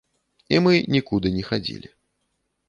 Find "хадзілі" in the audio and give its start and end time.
1.51-1.93